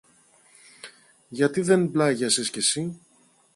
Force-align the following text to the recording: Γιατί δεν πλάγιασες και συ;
Γιατί 1.29 1.61
δεν 1.61 1.91
πλάγιασες 1.91 2.49
και 2.49 2.61
συ; 2.61 2.93